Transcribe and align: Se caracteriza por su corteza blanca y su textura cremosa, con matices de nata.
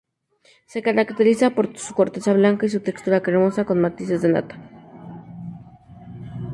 Se 0.65 0.81
caracteriza 0.81 1.51
por 1.51 1.77
su 1.77 1.93
corteza 1.93 2.33
blanca 2.33 2.65
y 2.65 2.69
su 2.69 2.79
textura 2.79 3.21
cremosa, 3.21 3.65
con 3.65 3.79
matices 3.79 4.23
de 4.23 4.29
nata. 4.29 4.57